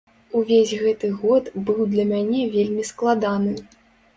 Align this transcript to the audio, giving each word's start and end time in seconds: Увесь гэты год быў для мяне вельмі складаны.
Увесь 0.37 0.71
гэты 0.83 1.09
год 1.19 1.51
быў 1.67 1.83
для 1.93 2.07
мяне 2.13 2.41
вельмі 2.57 2.87
складаны. 2.93 3.53